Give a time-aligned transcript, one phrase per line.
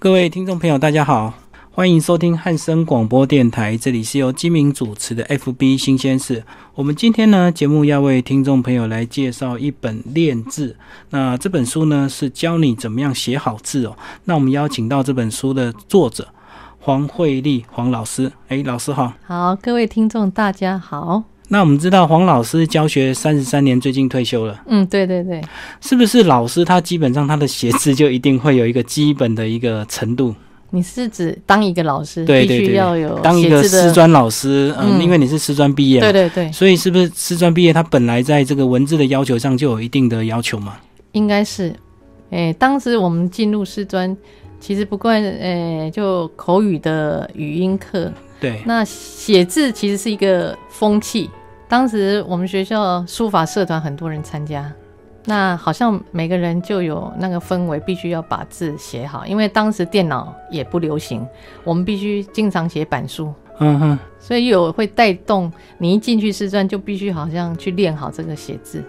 [0.00, 1.34] 各位听众朋友，大家好，
[1.72, 6.42] 欢迎收听汉声广播电台，这里是由金明主持的 FB 新鲜事。
[6.74, 10.74] 我们今天呢，节目要为听众朋友来介绍一本练字。
[11.10, 13.94] 那这本书呢，是教你怎么样写好字哦。
[14.24, 16.26] 那我们邀请到这本书的作者
[16.78, 19.12] 黄慧丽黄老师，哎，老师好。
[19.26, 21.24] 好，各位听众大家好。
[21.52, 24.62] 那我们知道黄老师教学三十三年，最近退休了。
[24.68, 25.42] 嗯，对对对，
[25.80, 30.32] 是不是老师他基本上他的写字就一定会有一个基本的一个程度？
[30.70, 40.76] 你是指当一个老师，对对对，要有当一个师专老师，嗯，因为你是师专毕业，对对对，所以是不是师专毕业，他本来在这个文字的要求上就有一定的要求嘛？
[41.10, 41.74] 应该是，
[42.30, 44.16] 诶，当时我们进入师专，
[44.60, 51.28] 其实不惯，诶，就口语的语音课，对，那写字其实是一个风气。
[51.70, 54.70] 当时我们学校书法社团很多人参加，
[55.26, 61.24] 那好像每个人就有那个氛围，必须要把字写好，因为当时电脑也不流行，
[61.62, 68.82] 我们必须经常写板书，嗯哼，所以有会带动你一进去师专就必须好像去练好这个写字，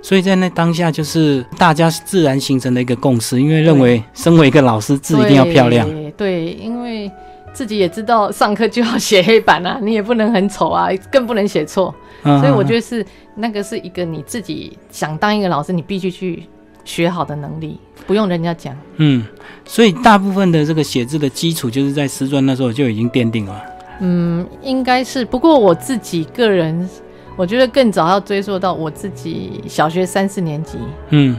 [0.00, 5.84] 所以在那当下就是大家自然形成的一个共识，因为认为身为一个老师字一定要漂亮，
[6.16, 7.10] 对，因为
[7.52, 11.92] 自己也知道上课就要写黑板啊，你也不能很丑啊，更不能写错。
[12.22, 13.04] 所以我觉得是
[13.34, 16.44] 那个是一个你自己想当一个老师，你必须去
[16.84, 18.76] 学好的能力，不用人家讲。
[18.96, 19.24] 嗯，
[19.64, 23.62] 所以大部分的这个写字的基础就是在师专那时候就已经奠定了。
[24.00, 25.24] 嗯，应该是。
[25.24, 26.88] 不过我自己个人，
[27.36, 30.78] 我觉得更早要追溯到我自己小学三四年级。
[31.10, 31.38] 嗯，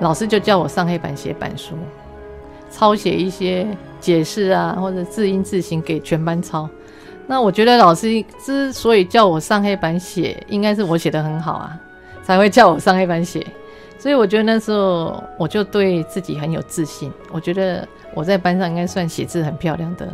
[0.00, 1.74] 老师就叫我上黑板写板书，
[2.70, 3.66] 抄写一些
[4.00, 6.68] 解释啊，或者字音字形给全班抄。
[7.30, 11.78] 那我觉得老师之所以叫我上黑板写，应该是我写的很好啊，
[12.22, 13.46] 才会叫我上黑板写。
[13.98, 17.12] 所以我觉得那时候我就对自己很有自信。
[17.30, 20.08] 我觉得我在班上应该算写字很漂亮的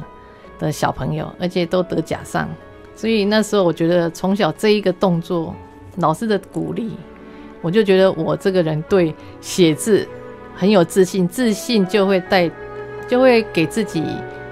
[0.59, 2.49] 的小朋友，而且都得甲上。
[2.97, 5.55] 所以那时候我觉得从小这一个动作，
[5.99, 6.97] 老师的鼓励，
[7.61, 10.09] 我就觉得我这个人对写字
[10.57, 12.51] 很有自信，自信就会带，
[13.07, 14.03] 就会给自己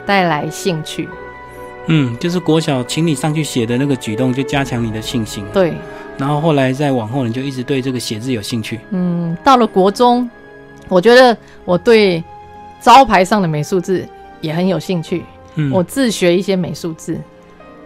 [0.07, 1.09] 带来兴趣。
[1.87, 5.45] 嗯，就是国小请你上去写的那个举动，就加强你的信心。
[5.53, 5.75] 对，
[6.17, 8.79] 然后后来再往后，你就一直对这个写字有兴趣。
[8.91, 10.31] 嗯，到了国中，
[10.89, 12.23] 我觉得我对
[12.81, 14.07] 招牌上的美术字
[14.41, 15.25] 也很有兴趣。
[15.57, 17.19] 嗯，我自学一些美术字，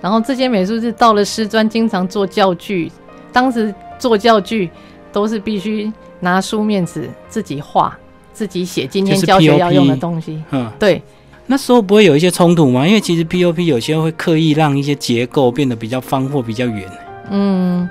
[0.00, 2.92] 然后这些美术字到了师专，经常做教具。
[3.32, 4.70] 当时做教具
[5.10, 5.90] 都是必须
[6.20, 7.98] 拿书面纸自己画、
[8.32, 10.42] 自己写，今天教学要用的东西。
[10.50, 11.02] 嗯，对。
[11.48, 12.86] 那时候不会有一些冲突吗？
[12.86, 16.90] 因为其实 POP 有些会刻意让一些结构变得比较方或比较圆。
[17.30, 17.88] 嗯，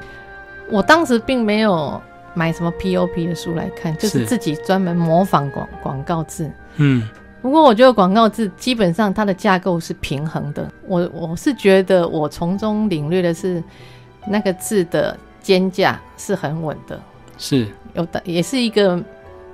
[0.69, 2.01] 我当时并没有
[2.33, 6.51] 买什么 POP 的书来看，就是自己专门模仿广广告字。
[6.75, 7.07] 嗯，
[7.41, 10.69] 不过我觉得广告字基本上它的架构是平衡的。
[10.85, 13.63] 我我是觉得我从中领略的是
[14.27, 16.99] 那个字的肩架是很稳的，
[17.38, 19.01] 是有的，也是一个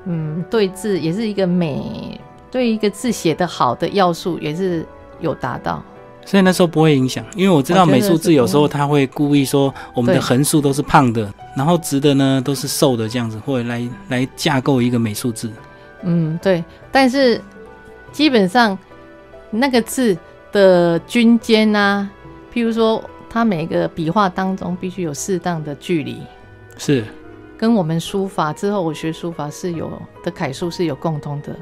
[0.05, 2.19] 嗯对字，也是一个美。
[2.51, 4.85] 对一个字写的好的要素也是
[5.21, 5.81] 有达到，
[6.25, 15.49] 所以那时候不会影响，因为我知道美术字有时候他会故意说我们的横竖都是胖的，然后直的呢都是瘦的这样子，或者来来架构一个美术字。
[16.03, 16.63] 嗯，对。
[16.91, 17.41] 但是
[18.11, 18.77] 基本上
[19.49, 20.17] 那个字
[20.51, 22.09] 的均间啊，
[22.53, 26.17] 譬如说它每个笔画当中必须有适当的距离，
[26.77, 27.05] 是
[27.57, 29.89] 跟我们书法之后我学书法是有
[30.23, 31.55] 的楷书是有共通的。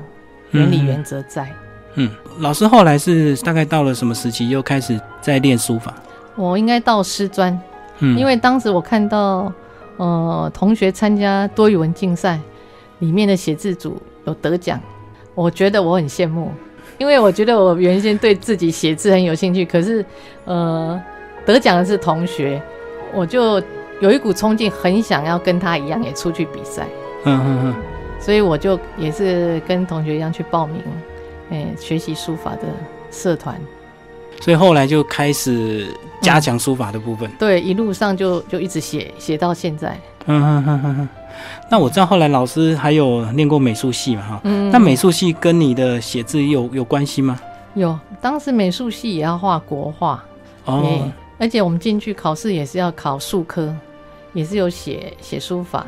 [0.52, 1.48] 原理原则在。
[1.96, 5.94] 嗯，老师后来是大概到了什么时期又开始在练书法？
[6.36, 7.60] 我应该到师专，
[7.98, 9.52] 嗯，因为当时我看到，
[9.98, 12.40] 呃，同学参加多语文竞赛，
[13.00, 14.80] 里面的写字组有得奖，
[15.34, 16.52] 我觉得我很羡慕，
[17.00, 20.06] 因为我觉得我原先对自己写字很有兴趣，可是，
[20.46, 21.02] 呃，
[21.46, 22.62] 得奖的是同学，
[23.14, 23.62] 我就
[24.00, 26.88] 有一股冲劲，很想要跟他一样也出去比赛。
[27.26, 27.76] 嗯嗯嗯。
[28.20, 30.82] 所以我就也是跟同学一样去报名，
[31.52, 32.64] 哎，学习书法的
[33.10, 33.60] 社团。
[34.42, 35.88] 所以后来就开始
[36.22, 37.30] 加强书法的部分。
[37.38, 40.00] 对，一路上就就一直写写到现在。
[40.28, 41.10] 嗯哼哼哼哼。
[41.70, 44.22] 那我知道后来老师还有念过美术系嘛？
[44.22, 44.42] 哈。
[44.44, 44.70] 嗯。
[44.72, 47.40] 那美术系跟你的写字有有关系吗？
[47.74, 50.24] 有，当时美术系也要画国画。
[50.66, 51.10] 哦。
[51.38, 53.76] 而且我们进去考试也是要考数科，
[54.34, 55.86] 也是有写写书法。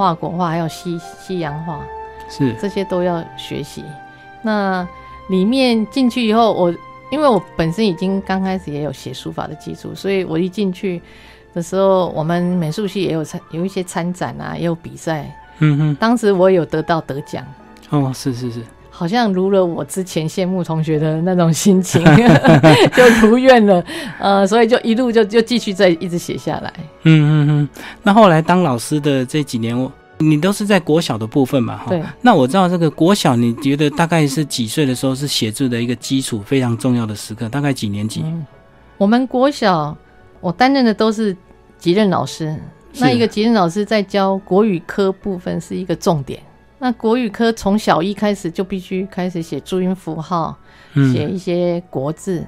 [0.00, 1.78] 画国画还有西西洋画，
[2.26, 3.84] 是这些都要学习。
[4.40, 4.88] 那
[5.28, 6.74] 里面进去以后，我
[7.10, 11.02] 因为我本身已经刚开始也有写书法的基础，所以我一进去
[11.52, 15.30] 的时候，我们美术系也有参有一些参展啊，也有比赛。
[15.58, 17.44] 嗯哼，当时我有得到得奖。
[17.90, 18.62] 哦，是是是，
[19.00, 22.04] 好像如了我之前羡慕同学的那种心情，
[22.94, 23.82] 就如愿了。
[24.18, 26.70] 呃，所以就一路就就继续在一直写下来。
[27.04, 27.68] 嗯嗯嗯。
[28.02, 31.78] 那后来当老师的这几年，我你都是在国小的部分嘛？
[31.78, 31.86] 哈。
[31.88, 32.02] 对。
[32.20, 37.48] 那我知道这个国小，你觉得大概是几岁的时候是写字的一个基础非常重要的时刻？
[37.48, 38.22] 大概几年级？
[38.98, 39.96] 我们国小，
[40.42, 41.34] 我担任的都是
[41.78, 42.54] 级任老师。
[42.98, 46.38] 那一个级任老师在教国语科部分是一个重点。
[46.82, 50.58] 那国语科从小一开始就必须开始写注音符号，
[51.12, 52.42] 写一些国字，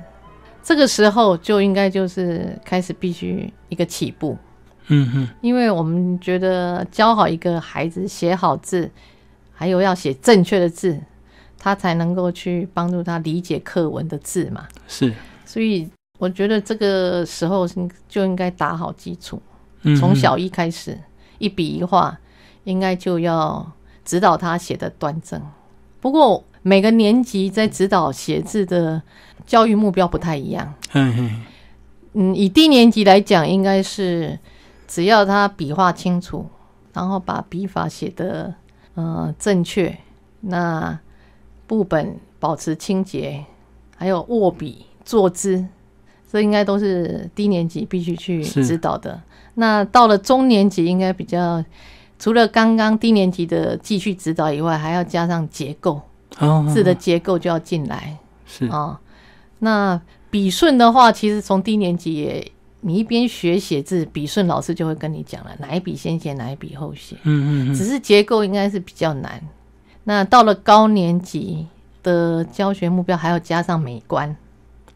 [0.63, 4.39] 这个时候就应该就是开始必须一个起步。
[4.87, 8.91] 嗯哼，因为我们觉得教好一个孩子写好字，
[9.53, 10.99] 还有要写正确的字，
[11.59, 14.67] 他才能够去帮助他理解课文的字嘛。
[14.89, 15.13] 是，
[15.45, 15.87] 所以
[16.19, 17.69] 我觉得这个时候
[18.09, 19.43] 就应该打好基础，
[20.01, 20.99] 从小一开始，
[21.37, 22.19] 一笔一画
[22.65, 23.71] 应该就要。
[24.05, 25.41] 指导他写的端正，
[26.01, 29.01] 不过每个年级在指导写字的
[29.47, 30.75] 教育目标不太一样。
[30.93, 31.45] 嗯
[32.15, 34.39] 嗯，以低年级来讲，应该是
[34.89, 36.47] 只要他笔画清楚，
[36.93, 38.53] 然后把笔法写的
[38.95, 39.97] 呃正确，
[40.41, 40.99] 那
[41.67, 43.45] 部本保持清洁，
[43.97, 45.65] 还有握笔坐姿，
[46.31, 49.23] 这应该都是低年级必须去指导的。
[49.55, 51.65] 那到了中年级，应该比较。
[52.23, 56.01] 除了刚刚低年级的继续指导以外，还要加上结构，
[56.73, 58.17] 字的结构就要进来。
[58.47, 59.01] 是啊，
[59.59, 62.53] 那笔顺的话，其实从低年级也，
[62.83, 67.17] 你一边学写字，笔顺老师就会跟你讲了，哪一笔先写，哪一笔后写。
[67.25, 67.75] 嗯嗯嗯。
[67.75, 69.43] 只是结构应该是比较难。
[70.05, 71.67] 那到了高年级
[72.05, 74.37] 的教学目标，还要加上美观，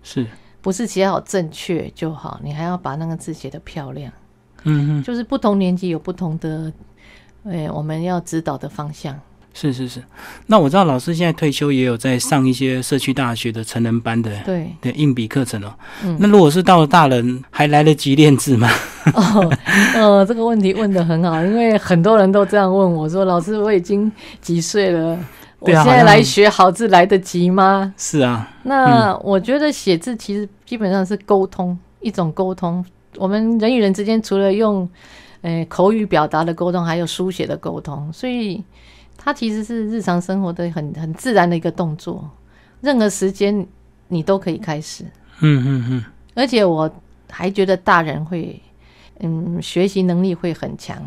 [0.05, 0.25] 是
[0.61, 2.39] 不是写好正确就好？
[2.45, 4.13] 你还要把那个字写得漂亮。
[4.63, 6.73] 嗯嗯，就是不同年级有不同的。
[7.51, 9.19] 哎，我们要指导的方向
[9.55, 10.03] 是是是。
[10.49, 15.73] 那我知道老师现在退休，也有在上一些社区大学的成人班的对的硬笔课程哦。
[16.05, 18.69] 嗯，那如果是到了大人，还来得及练字吗？
[19.15, 19.51] 哦，
[19.95, 24.13] 呃，这个问题问的很好，因为很多人都这样问我说：“老师，我已经
[24.43, 25.19] 几岁了？
[25.61, 28.47] 我现在来学好字来得及吗？”是啊。
[28.65, 32.85] 那我觉得写字其实基本上是沟通，一种沟通。
[33.17, 34.87] 我们人与人之间除了用。
[35.47, 38.65] 诶，口语表达的沟通，还有书写的沟通，所以
[39.17, 42.29] 它其实是日常生活的很很自然的一个动作，
[42.81, 43.65] 任何时间
[44.09, 45.05] 你都可以开始。
[45.39, 46.05] 嗯嗯嗯。
[46.35, 46.91] 而且我
[47.31, 48.61] 还觉得大人会，
[49.21, 51.01] 嗯，学习能力会很强。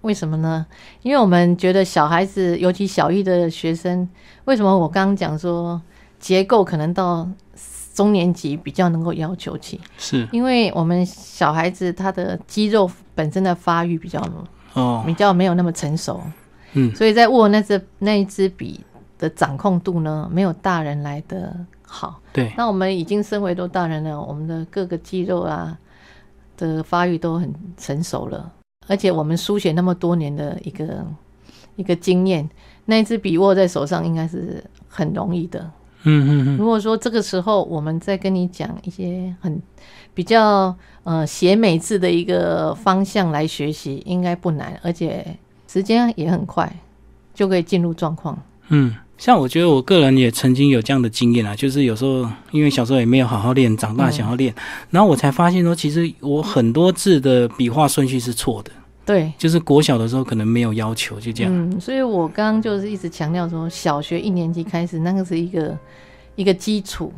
[0.00, 0.64] 为什么呢？
[1.02, 4.08] 因为我们觉得小孩子，尤其小一的学生，
[4.46, 5.82] 为什么我刚刚讲说
[6.18, 7.28] 结构可能到。
[7.94, 10.28] 中年级比较能够要求起，是。
[10.32, 14.20] 因为我们小孩子他的肌肉本身的发育比较
[14.74, 16.20] 哦，比较没有那么成熟，
[16.72, 18.84] 嗯，所以在握那支那一支笔
[19.16, 22.20] 的掌控度呢，没有大人来的好。
[22.32, 25.78] 对，那我们已经身为都大人了，我们的各个肌肉啊
[26.56, 28.52] 的发育都很成熟了，
[28.88, 31.06] 而且我们书写那么多年的一个
[31.76, 32.50] 一个经验，
[32.86, 35.70] 那一支笔握在手上应该是很容易的。
[36.04, 39.60] 嗯嗯嗯，如果说这个时候我们再跟你讲一些很
[40.12, 45.24] 比较呃写美字的一个方向来学习，应该不难，而且
[45.66, 46.70] 时间也很快
[47.34, 48.40] 就可以进入状况。
[48.68, 54.54] 嗯，像我觉得我个人也曾经有这样的经验啊，就是有时候因为小时候也没有好好练，长大想要练，
[54.90, 58.70] 然后我才发现说，其实我很多字的笔画顺序是错的。
[59.06, 61.52] 对，就是国小的时候可能没有要求，就这样。
[61.54, 65.78] 嗯，所以我刚刚就是一直强调说，小学一年级开始，那个是一个
[66.36, 67.12] 一个基础。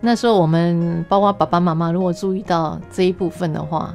[0.00, 3.94] 那时候我们包括爸爸妈妈，如果注意到这一部分的话，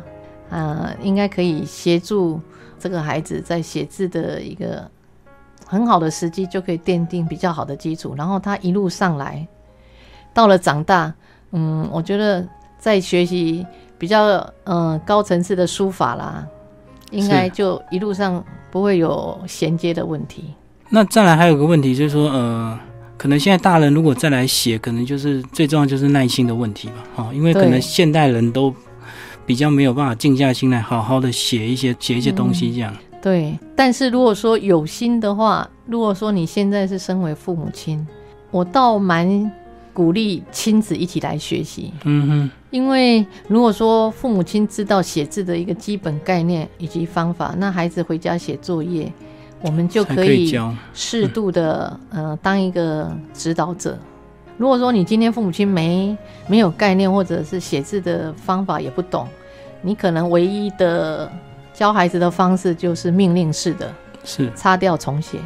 [0.50, 2.40] 啊，应该可以协助
[2.80, 4.90] 这个孩子在写字的一个
[5.66, 8.16] 很好的时机，就可以奠定比较好的基础。
[8.18, 9.46] 然后他一路上来，
[10.34, 11.14] 到了长大，
[11.52, 12.48] 嗯，我觉得
[12.78, 13.66] 在学习
[13.98, 16.48] 比较嗯高层次的书法啦。
[17.14, 20.54] 应该就一路上不会有衔接的问题。
[20.90, 22.78] 那再来还有个问题，就是说，呃，
[23.18, 28.74] 可能现在大人如果再来写，可能就是最重要就是耐心的问题吧，哈，因为可能现代人都
[29.46, 32.94] 比较没有办法静下心来好好的写一些写一些东西这样。
[33.22, 38.06] 对，但是如果说有心的话，如果说你现在是身为父母亲，
[38.52, 39.52] 我倒蛮。
[39.94, 49.14] 鼓励亲子一起来学习，嗯哼，因为如果说父母亲知道写字的一个基本概念以及方法，那孩子回家写作业，
[49.62, 50.52] 我们就可以
[50.94, 53.98] 适度的呃当一个指导者。
[54.58, 59.28] 如果说你今天父母亲没没有概念，或者是写字的方法也不懂，
[59.84, 61.32] 你可能唯一的
[61.72, 65.38] 教孩子的方式就是命令式的，是擦掉重写，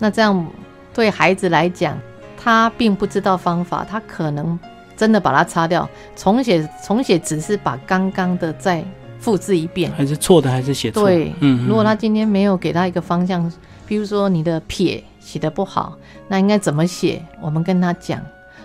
[0.00, 0.44] 那这样。
[0.92, 1.96] 对孩子来讲，
[2.42, 4.58] 他并不知道方法，他可能
[4.96, 8.82] 真的把它擦掉，重写重写只是把刚刚的再
[9.18, 11.04] 复制一遍，还是错的，还是写错？
[11.04, 11.66] 对，嗯。
[11.68, 13.52] 如果他今天没有给他一个方向，
[13.86, 15.94] 比如说你的撇写的不好，
[16.28, 17.22] 那应该怎么写？
[17.42, 18.18] 我们跟他讲，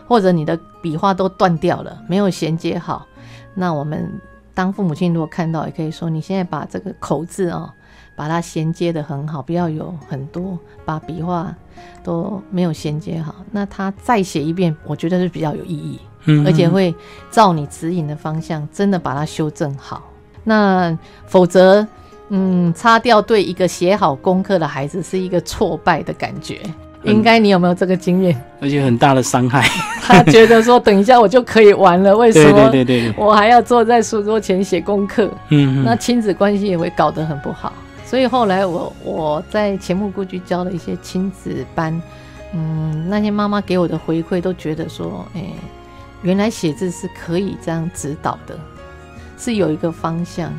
[0.07, 3.05] 或者你的笔画都断掉了，没有衔接好，
[3.53, 4.09] 那我们
[4.53, 7.73] 当父母亲如果看到，也可以说你现在把这个口字啊。
[8.15, 11.53] 把它衔接的很好，不要有很多把笔画
[12.03, 13.35] 都没有衔接好。
[13.51, 16.93] 那他再写一遍，我觉得是比较有意义，嗯，而且会
[17.29, 20.01] 照你指引的方向，真的把它修正好。
[20.43, 21.85] 那否则，
[22.29, 26.59] 嗯，擦掉对一个写好功课的孩子是一个挫败的感觉。
[27.03, 28.35] 应该你有没有这个经验？
[28.59, 29.61] 而且很大的伤害。
[30.01, 32.69] 他觉得说，等一下我就可以玩了，为什么？
[32.71, 35.29] 对对对，我还要坐在书桌前写功课。
[35.49, 37.71] 嗯，那亲子关系也会搞得很不好。
[38.05, 42.01] 所以后来我我在前木故居教了一些亲子班，
[42.53, 45.43] 嗯，那些妈妈给我的回馈都觉得说，哎，
[46.21, 48.57] 原来写字是可以这样指导的，
[49.37, 50.53] 是有一个方向，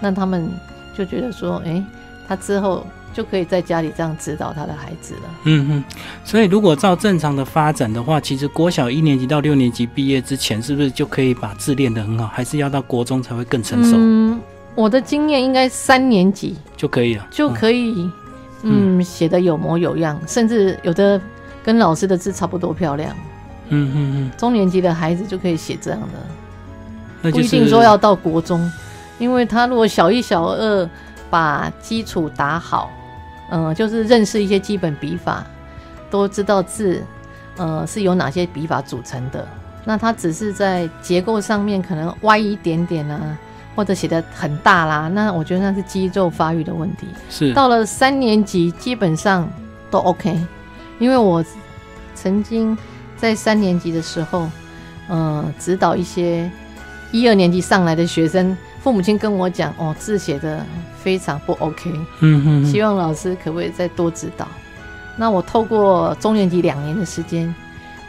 [0.00, 0.48] 那他们
[0.96, 1.82] 就觉得说，哎，
[2.28, 5.20] 他之后就可以在家里这样指导他的孩子了。
[5.44, 5.84] 嗯哼，
[6.24, 12.26] 所以如果照正常的发展的话，其实国小一年级到六年级毕业之前，是不是就可以把字练得很好？
[12.26, 13.96] 还是要到国中才会更成熟？
[13.96, 14.38] 嗯。
[14.76, 18.08] 我的经验应该三年级就可以了，就可以，
[18.62, 21.20] 嗯，写的有模有样，甚至有的
[21.64, 23.16] 跟老师的字差不多漂亮。
[23.70, 26.00] 嗯嗯嗯，中年级的孩子就可以写这样
[27.22, 28.70] 的，不一定说要到国中，
[29.18, 30.88] 因为他如果小一、小二
[31.30, 32.90] 把基础打好，
[33.50, 35.44] 嗯，就是认识一些基本笔法，
[36.10, 37.02] 都知道字，
[37.56, 39.48] 呃，是由哪些笔法组成的，
[39.84, 43.38] 那他只是在结构上面可能歪一点点啊。
[43.76, 47.06] 或者写的很大啦，那我觉得那是肌肉发育的问题。
[47.30, 49.48] 是到了三年级基本上
[49.90, 50.36] 都 OK，
[50.98, 51.44] 因为我
[52.14, 52.76] 曾经
[53.16, 54.48] 在三年级的时候，
[55.08, 56.50] 呃，指导一些
[57.12, 60.64] 一二年级上来的学生，父母亲跟我讲，哦，字写的
[60.98, 64.48] 非常不 OK，嗯哼，希望老师可不可以再多指导？
[65.18, 67.54] 那我透过中年级两年的时间，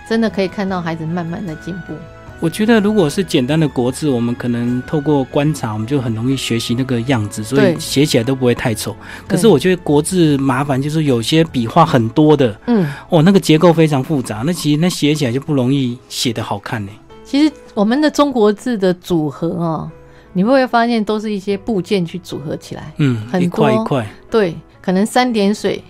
[0.09, 1.93] 真的可以看到孩子慢慢的进步。
[2.39, 8.95] 我觉得，如果是简单的国字，我们可能透过观察，我们就很容易学习那个样子，所以写起来都不会太丑。
[9.27, 16.91] 可是我觉得国字麻烦，就是有些笔画很多的，嗯，哦，那个结构非常复杂，那其实那写起来就不容易写的好看呢。
[17.23, 19.91] 其实我们的中国字的组合哦，
[20.33, 22.93] 你会不会发现都是一些部件去组合起来？
[22.97, 25.83] 嗯，一块一块，对，可能三点水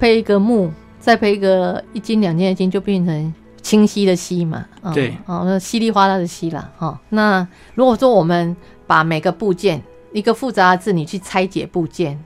[0.00, 3.32] 配一个木，再配一个一斤两斤的斤，就变成。
[3.68, 6.98] 清晰的晰嘛，对，哦，那稀里哗啦的稀啦，哈。
[7.10, 8.56] 那如果说我们
[8.86, 9.82] 把每个部件
[10.14, 12.18] 一个复杂的字，你去拆解部件，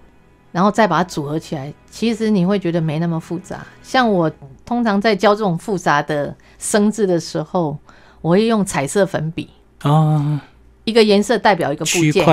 [0.52, 3.66] 然后再把它组合起来，其实你会觉得没那么复杂。
[3.82, 4.30] 像我
[4.64, 7.76] 通常在教这种复杂的生字的时候，
[8.20, 9.50] 我会用彩色粉笔
[9.82, 10.38] 哦，
[10.84, 12.24] 一个颜色代表一个部件，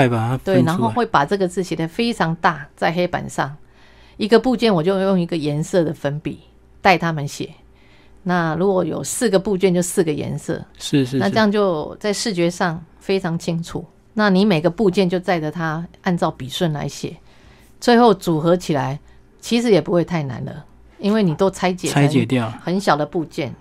[0.43, 3.57] 对，然后会把这个字写得非常大，在黑板上，
[4.17, 6.41] 一个部件我就用一个颜色的粉笔
[6.79, 7.49] 带他们写。
[8.23, 13.85] 那如果有四个部件，就四个颜色，是是，那这样就在视觉上非常清楚。
[14.13, 17.15] 那你每个部件就载着它，按照笔顺来写，
[17.79, 18.99] 最后组合起来，
[19.39, 20.65] 其实也不会太难了，
[20.99, 23.53] 因为你都拆解拆解掉很小的部件。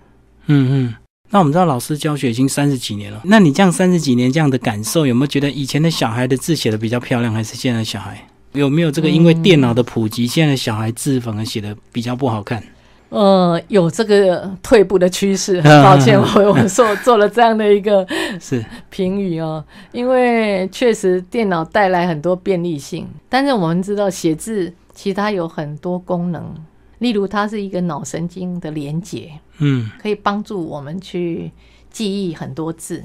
[0.46, 0.94] 嗯嗯。
[1.30, 12.64] 那我们知道老师教学已经三十几年了，那你这样三十几年这样的感受，有没有觉得以前的小孩的字写的比较漂亮，还是现在的小孩有没有这个因为电脑的普及，现在的小孩字反而写的比较不好看？
[13.10, 18.06] 呃，有这个退步的趋势，很 抱歉，我我说做了这样的一个
[18.38, 18.64] 是。
[18.90, 26.54] 评语哦，因为确实电脑带来很多便利性，但是我们知道写字其实它有很多功能，
[26.98, 31.52] 例如它是一个脑神经的连接，嗯，可以帮助我们去
[31.90, 33.04] 记忆很多字。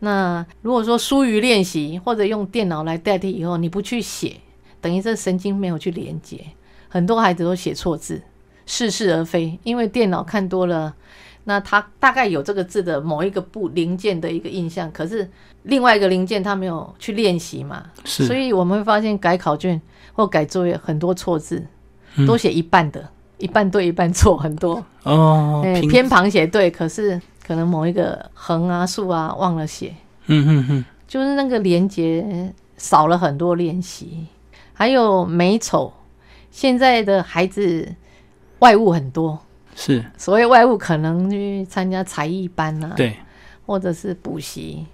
[0.00, 4.36] 那如果说疏于练习或者用电脑来代替以后，你不去写，
[4.80, 6.44] 等于这神经没有去连接，
[6.88, 8.20] 很多孩子都写错字。
[8.66, 10.94] 似是而非，因为电脑看多了，
[11.44, 15.28] 那他大概有这个字的某一个部零件的一个印象，可是
[15.64, 19.80] 另外一个零件他没有去练习嘛，是，所以我们会发现改考卷
[20.12, 21.66] 或改作业很多错字，
[22.26, 29.94] 都写一半的，一半对一半错很多哦，偏旁写对，可是可能某一个横啊竖啊忘了写，
[30.26, 34.26] 嗯嗯嗯，就是那个连接少了很多练习，
[34.72, 35.92] 还有美丑，
[36.52, 37.92] 现在的孩子。
[38.62, 39.36] 外物很多，
[39.74, 43.16] 是所谓外物，可能去参加才艺班啊，对，
[43.66, 44.86] 或者是补习。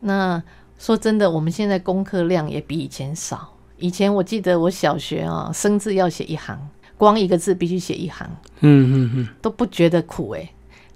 [0.00, 0.42] 那
[0.78, 3.48] 说真的，我们现在功课量也比以前少。
[3.78, 6.58] 以前我记得我小学啊，生字要写一行，
[6.98, 8.28] 光一个字必须写一行，
[8.60, 10.48] 嗯嗯嗯，都不觉得苦哎。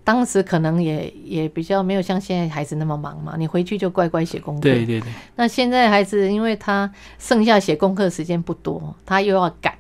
[0.05, 4.61] 当时可能也也比较没有像现在孩子那么忙嘛，你回去就乖乖写功课。
[4.61, 5.13] 对对对。
[5.35, 6.89] 那现在孩子，因为他
[7.19, 9.75] 剩下写功课时间不多，他又要赶，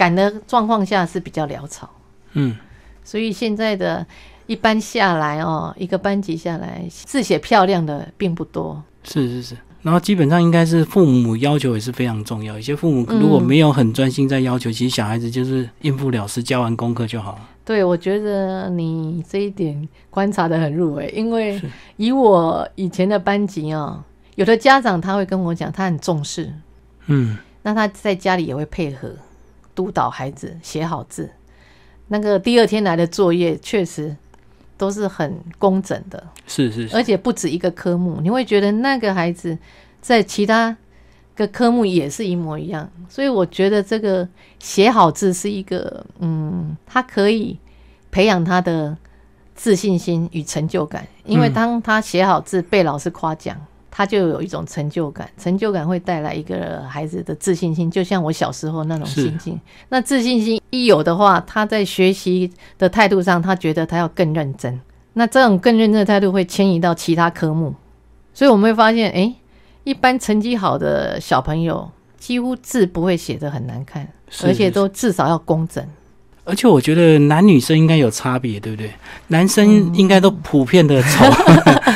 [0.00, 1.90] 赶的状况下是比较潦草。
[2.32, 2.56] 嗯。
[3.04, 4.06] 所以现在的
[4.46, 8.82] 一般下来哦，一个班级下来字写漂亮的并不多。
[9.04, 9.56] 是是是。
[9.82, 12.54] 然后基本上应该是父母要求也是非常重要。
[12.54, 17.48] 有些父母如果没有很专心在要求，其实小孩子就是应付了事，交完功课就好了。
[17.64, 21.60] 对，我觉得你这一点观察的很入微，因为
[21.96, 24.02] 以我以前的班级哦，
[24.34, 26.52] 有的家长他会跟我讲，他很重视，
[27.06, 29.10] 嗯，那他在家里也会配合
[29.74, 31.30] 督导孩子写好字。
[32.08, 34.16] 那个第二天来的作业确实。
[34.80, 39.58] 都是很工整的，是是，而且不止一个科目，你会觉得那个孩子
[40.00, 40.74] 在其他
[41.36, 44.26] 个科目也是一模一样，所以我觉得这个
[44.58, 47.58] 写好字是一个，嗯，他可以
[48.10, 48.96] 培养他的
[49.54, 53.54] 自信心与成就感，因为当他写好字被老师夸奖。
[54.00, 59.60] 他就有一种成就感，成就感会带来一个孩子的自信心，就像我小时候那种心境。
[59.90, 64.80] 那自信心一有的话，他在学习的态度上，他觉得他要更认真。
[65.12, 67.74] 那这种更认真的态度会迁移到其他科目，
[68.32, 69.34] 所以我们会发现，哎，
[69.84, 74.08] 一般成绩好的小朋友，几乎字不会写的很难看，
[74.44, 75.86] 而且都至少要工整。
[76.44, 78.90] 而且我觉得男女生应该有差别，对不对？
[79.28, 81.24] 男生应该都普遍的丑，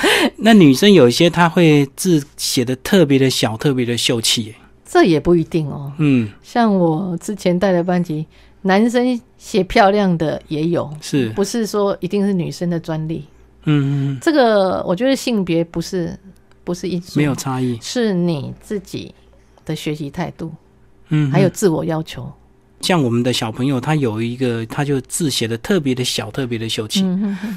[0.45, 4.55] 那女生有一些她会字写的特别的小，特别的秀气。
[4.85, 5.91] 这也不一定哦。
[5.97, 8.27] 嗯，像我之前带的班级，
[8.61, 13.25] 男生写漂亮的也有，是不是说一定是女生的专利？
[13.65, 16.15] 嗯嗯，这个我觉得性别不是
[16.63, 19.15] 不是因素，没有差异，是你自己
[19.65, 20.53] 的学习态度，
[21.09, 22.31] 嗯，还有自我要求。
[22.81, 27.03] 像我们的小朋友，他有一个，他就字写的特别的小，特别的秀气。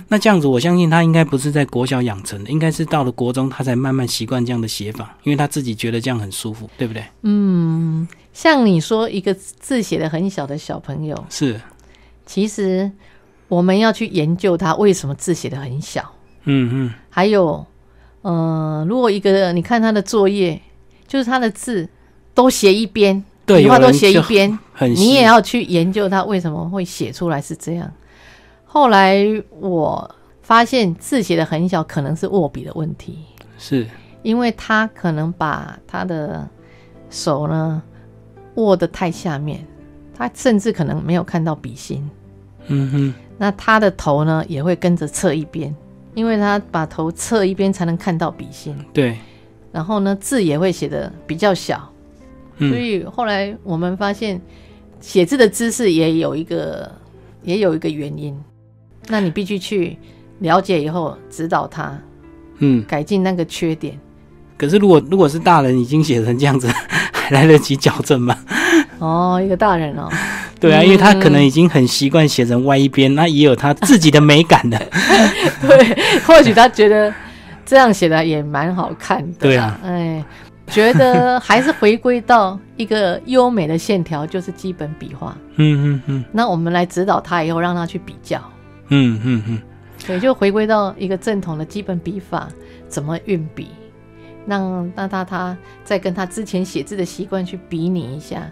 [0.07, 7.03] 那这样子，我相信他应该不是在国小养成的，应该是到了国中，他才慢慢习惯这样的写法，因为他自己觉得这样很舒服，对不对？
[7.23, 11.59] 嗯，像你说一个字写的很小的小朋友，是，
[12.25, 12.89] 其实
[13.49, 16.13] 我们要去研究他为什么字写的很小。
[16.45, 16.93] 嗯嗯。
[17.09, 17.65] 还有，
[18.21, 20.61] 呃，如果一个你看他的作业，
[21.05, 21.89] 就是他的字
[22.33, 23.21] 都写一边。
[23.55, 24.59] 笔画都写一边，
[24.95, 27.89] 你也要去研究他为什么会写出来是这样。
[28.65, 29.25] 后来
[29.59, 33.19] 我发现字写的很小，可能是握笔的问题，
[33.57, 33.87] 是
[34.21, 36.47] 因为他可能把他的
[37.09, 37.81] 手呢
[38.55, 39.65] 握得太下面，
[40.15, 42.07] 他甚至可能没有看到笔芯。
[42.67, 45.73] 嗯哼，那他的头呢也会跟着侧一边，
[46.13, 48.77] 因为他把头侧一边才能看到笔芯。
[48.91, 49.17] 对，
[49.71, 51.89] 然后呢字也会写的比较小。
[52.57, 54.41] 所以后来我们发现，
[54.99, 56.91] 写字的姿势也有一个，
[57.43, 58.35] 也有一个原因。
[59.07, 59.95] 那你必须去
[60.39, 61.97] 了解以后指导他，
[62.57, 63.97] 嗯，改进那个缺点。
[64.57, 66.67] 可是如果如果是大人已经写成这样子，
[67.13, 68.35] 还来得及矫正吗？
[68.97, 70.09] 哦，一个大人哦。
[70.59, 74.77] 对啊，因为他可能已经很习惯写成歪一边，那也有他自己的美感的。
[75.61, 77.13] 对，或许他觉得
[77.63, 79.37] 这样写的也蛮好看的。
[79.39, 80.25] 对啊，哎。
[80.67, 85.35] 觉得还是回归到一个优美的线条，就是基本笔画。
[85.55, 86.25] 嗯嗯嗯。
[86.31, 88.39] 那我们来指导他以后，让他去比较。
[88.89, 89.61] 嗯嗯嗯。
[90.05, 92.47] 对，就回归到一个正统的基本笔法，
[92.87, 93.69] 怎么运笔，
[94.45, 98.49] 让让他他再跟他之前写字的习惯去比拟一下，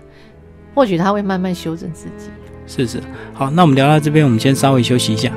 [0.73, 2.29] 或许他会慢慢修正自己。
[2.67, 2.99] 是是，
[3.33, 5.31] 好，那我们聊到这边，我们先稍微休息一下。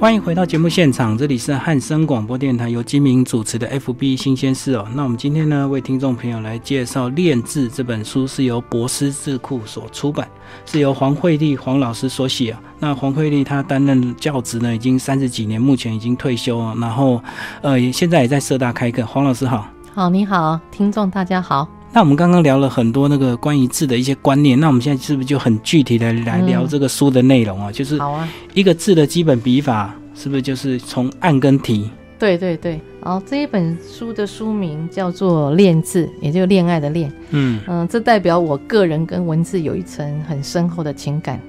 [0.00, 4.86] 欢迎回到节目现场，这里是汉声广播电台由金明主持的 FB 新鲜事哦。
[4.94, 10.28] 那我们今天呢，为听众朋友来介绍《练字》这本书，是由博思智库所出版，
[10.64, 12.62] 是由黄慧丽黄老师所写啊。
[12.78, 17.20] 那黄慧丽她担任教职呢，已经三十几年，目前已经退休了，然后
[17.60, 19.04] 呃，现在也在社大开课。
[19.04, 21.68] 黄老师好，好，你好，听众大家好。
[21.92, 27.72] 那我们刚刚聊了很多那个关于字的一些观念，那我们现在是不是就很具体的来聊这个书的内容啊？
[27.72, 31.90] 就是好啊，一个字的基本笔法，是不是就是从按跟提？
[32.18, 37.12] 对对对，好，这一本书的书名叫做《练字》，也就是恋爱的恋。
[37.30, 41.40] 嗯嗯，这代表我个人跟文字有一层很深厚的情感。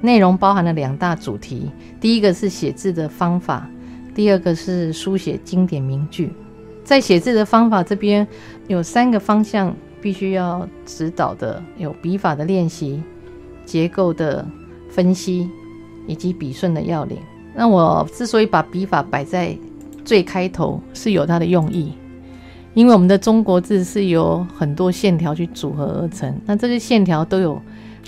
[0.00, 3.68] 内容包含了两大主题，第一个是写字的方法，
[4.14, 6.30] 第二个是书写经典名句。
[6.84, 8.26] 在写字的方法这边
[8.66, 13.02] 有三个方向必须要指导的，有笔法的练习、
[13.64, 14.44] 结构的
[14.90, 15.48] 分析
[16.06, 17.16] 以及笔顺的要领。
[17.54, 19.56] 那我之所以把笔法摆在
[20.04, 21.92] 最开头，是有它的用意，
[22.74, 27.60] 因为我们的中国字是由很多线条去组合而成，那这些线条都有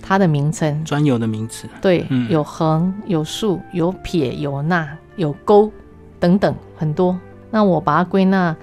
[0.02, 1.68] 它的名称，专有的名词。
[1.80, 5.70] 对，有横、有竖、有撇、有捺、有勾
[6.18, 7.16] 等等很多。
[7.54, 8.56] 那我把它归纳，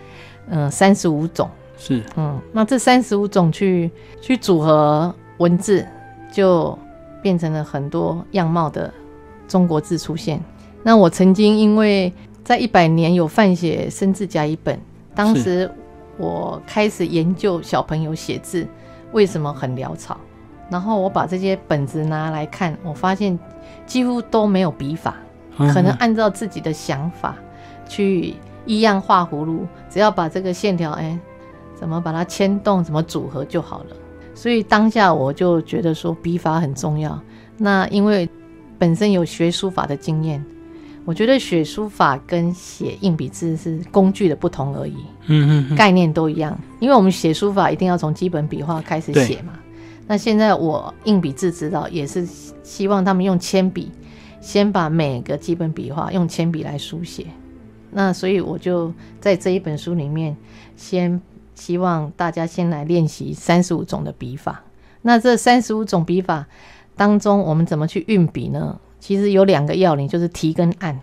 [0.49, 5.87] 嗯，三十五种是，嗯，那这三十五种去去组合文字，
[6.29, 6.77] 就
[7.21, 8.93] 变成了很多样貌的
[9.47, 10.43] 中国字出现。
[10.83, 12.11] 那我曾经因为
[12.43, 14.77] 在一百年有范写生字甲乙本，
[15.15, 15.71] 当时
[16.17, 18.67] 我开始研究小朋友写字
[19.13, 20.17] 为什么很潦草，
[20.69, 23.39] 然后我把这些本子拿来看，我发现
[23.85, 25.15] 几乎都没有笔法，
[25.55, 27.37] 可能按照自己的想法
[27.87, 28.35] 去。
[28.65, 31.17] 一样画葫芦，只要把这个线条，哎，
[31.75, 33.95] 怎么把它牵动，怎么组合就好了。
[34.33, 37.19] 所以当下我就觉得说笔法很重要。
[37.57, 38.27] 那因为
[38.79, 40.43] 本身有学书法的经验，
[41.05, 44.95] 我觉得写书法跟写硬笔字是工具的不同而已。
[45.27, 46.57] 嗯嗯，概念都一样。
[46.79, 49.53] 因为我们写书法一定要从基本笔画开始写嘛。
[50.07, 52.27] 那现在我硬笔字指导也是
[52.63, 53.91] 希望他们用铅笔，
[54.39, 57.27] 先把每个基本笔画用铅笔来书写。
[57.91, 60.35] 那所以我就在这一本书里面，
[60.75, 61.21] 先
[61.55, 64.63] 希望大家先来练习三十五种的笔法。
[65.01, 66.47] 那这三十五种笔法
[66.95, 68.79] 当中，我们怎么去运笔呢？
[68.99, 70.99] 其实有两个要领，就是提跟按。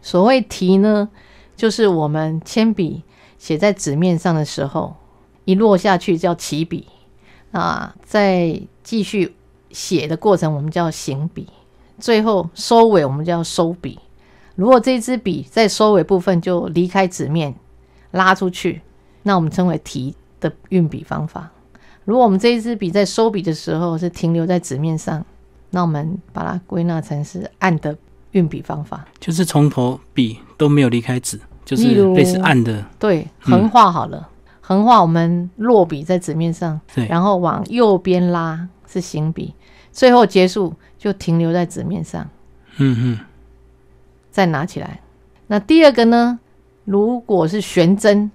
[0.00, 1.08] 所谓提呢，
[1.56, 3.02] 就是我们铅笔
[3.38, 4.94] 写在纸面上的时候，
[5.44, 6.86] 一落下去叫起笔
[7.50, 9.34] 啊，在继续
[9.70, 11.48] 写的过程，我们叫行笔，
[11.98, 13.98] 最后收尾我们叫收笔。
[14.54, 17.54] 如果这支笔在收尾部分就离开纸面，
[18.10, 18.82] 拉出去，
[19.22, 21.50] 那我们称为提的运笔方法。
[22.04, 25.24] 如果我们这一支笔在收笔的时候是停留在纸面上，
[25.70, 27.96] 那我们把它归纳成是按的
[28.32, 32.84] 运笔方法，就是从头笔都没有离开纸，就是类似按的。
[32.98, 34.28] 对，横画好了，
[34.60, 39.54] 横画我们落笔在纸面上，对，然后往右边拉是行笔，
[39.92, 42.28] 最后结束就停留在纸面上。
[42.76, 43.18] 嗯嗯。
[44.32, 45.00] 再拿起来，
[45.46, 46.40] 那第二个呢？
[46.84, 48.28] 如果是悬针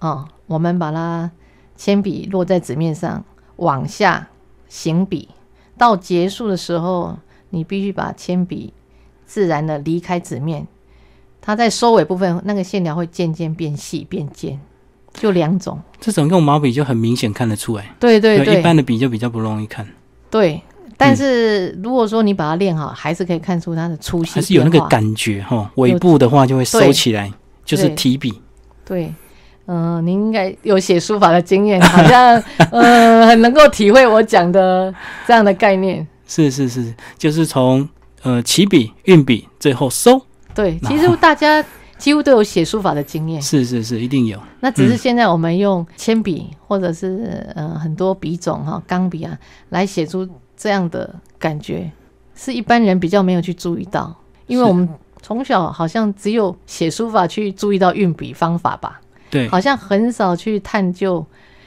[0.00, 1.30] 啊，我们把它
[1.76, 3.24] 铅笔落在纸面上，
[3.56, 4.28] 往下
[4.68, 5.28] 行笔，
[5.78, 7.16] 到结束的时候，
[7.48, 8.74] 你必须把铅笔
[9.24, 10.66] 自然的离开纸面，
[11.40, 14.60] 它在收尾部分，那个线条会渐渐变细变尖，
[15.14, 15.80] 就两种。
[16.00, 19.86] 这种用毛笔就很明显看得出来，对对对，一般的笔就比较不容易看。
[20.28, 20.60] 对。
[21.02, 25.70] 但是如果说你把它练好，还是可以看出它的粗细，还是有那个感觉哈。
[25.76, 27.32] 尾部的话就会收起来，
[27.64, 28.38] 就是提笔。
[28.84, 29.10] 对，
[29.66, 34.94] 嗯，您应该有写书法的经验， 好像呃很能够体会我讲的
[35.26, 36.06] 这样的概念。
[36.26, 37.88] 是是是，就是从
[38.20, 40.20] 呃起笔、运笔，最后收。
[40.54, 41.64] 对，其实大家
[41.96, 43.40] 几乎都有写书法的经验。
[43.40, 44.38] 是是是，一定有。
[44.60, 49.38] 那只是现在我们用铅笔或者是呃很多笔种哈，钢笔啊
[49.70, 50.28] 来写出。
[50.60, 51.90] 这样的感觉
[52.34, 54.14] 是一般人比较没有去注意到，
[54.46, 54.86] 因为我们
[55.22, 61.24] 从小好像只有写书法去注意到运笔方法吧，对，好像很少去探究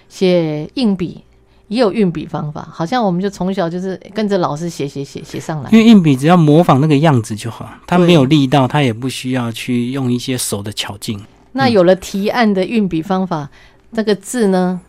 [0.07, 1.23] 写硬笔
[1.69, 11.19] 也有运笔方法，好像我们就从小就是跟着老师写写写写上来，因为硬笔只要模仿那个样子就好，它没有力道，它也不需要去用一些手的巧劲。
[11.53, 13.49] 那有了提案的运笔方法，
[13.89, 14.79] 那个字呢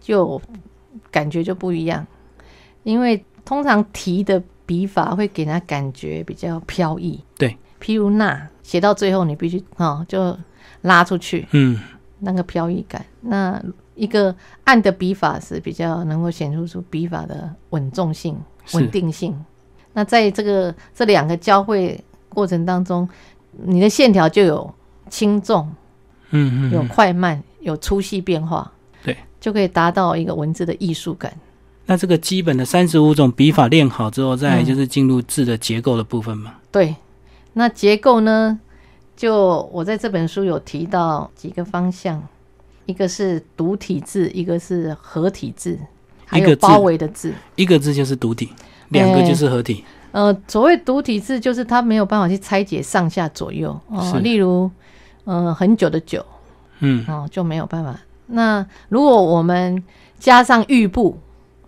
[0.00, 0.42] 就
[1.12, 2.04] 感觉就不一样，
[2.82, 3.24] 因为。
[3.44, 7.56] 通常提的笔法会给人家感觉比较飘逸，对。
[7.80, 10.34] 譬如那写到最后，你必须哦就
[10.80, 11.78] 拉出去，嗯，
[12.20, 13.04] 那个飘逸感。
[13.20, 13.62] 那
[13.94, 18.38] 一个按的笔法是比较能够显示出笔法的稳重性、
[18.72, 19.38] 稳定性。
[19.92, 23.06] 那在这个这两个交汇过程当中，
[23.52, 24.74] 你的线条就有
[25.10, 25.70] 轻重，
[26.30, 31.30] 嗯嗯，有快慢，有粗细变化，对，就可以达到一个文字的艺术感。
[31.86, 36.54] 那这个基本的三十五种笔法练好之后，再就是进入字的结构的部分嘛？
[36.72, 36.96] 对，
[37.52, 38.58] 那结构呢？
[39.16, 42.20] 就我在这本书有提到几个方向，
[42.86, 45.78] 一个是独体字，一个是合体字，
[46.24, 47.32] 还有包围的字。
[47.54, 48.50] 一个字就是独体，
[48.88, 49.84] 两个就是合体。
[50.10, 54.18] 呃，所谓独体字，就是它没有办法去拆解上下左右哦。
[54.20, 54.68] 例如，
[55.24, 56.24] 呃，很久的久，
[56.80, 57.96] 嗯，哦就没有办法。
[58.26, 59.80] 那如果我们
[60.18, 61.16] 加上玉部，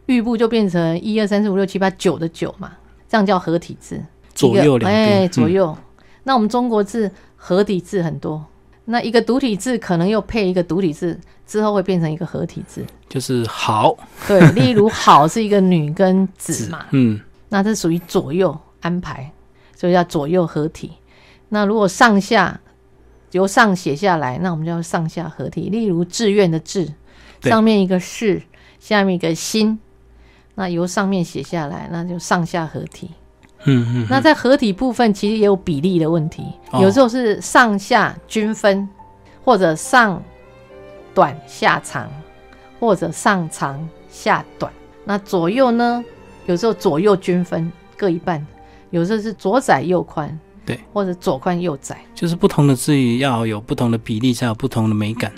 [0.06, 2.72] 玉部就变成一二三四五六七八九的九嘛，
[3.08, 4.02] 这样叫合体字。
[4.34, 5.76] 左右两哎，左右。
[6.24, 7.10] 那我们中国字。
[7.38, 8.44] 合体字很多，
[8.86, 11.16] 那一个独体字可能又配一个独体字，
[11.46, 13.96] 之后会变成一个合体字，就是好。
[14.26, 19.30] 对，例如好是一个女跟子 嘛，嗯，那这属于左右安排，
[19.76, 20.90] 所以叫左右合体。
[21.50, 22.60] 那如果上下
[23.30, 25.68] 由上写下来，那我们叫上下合体。
[25.68, 26.92] 例如志愿的志，
[27.42, 28.42] 上面一个是，
[28.80, 29.78] 下面一个心，
[30.56, 33.10] 那由上面写下来，那就上下合体。
[33.66, 36.44] 嗯嗯，那在合体部分其实也有比例的问题，
[36.80, 38.88] 有时候是上下均分，
[39.44, 40.22] 或者上
[41.14, 42.08] 短下长，
[42.80, 44.72] 或者上长下短。
[45.04, 46.02] 那左右呢，
[46.46, 48.44] 有时候左右均分各一半，
[48.90, 55.30] 有时候是左窄右宽，对，或者左宽右窄，就是不同的字语要有不同的比例，才有不同的美感。